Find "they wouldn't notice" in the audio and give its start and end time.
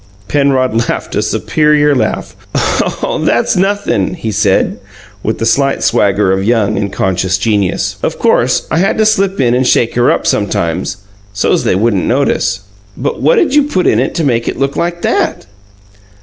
11.65-12.61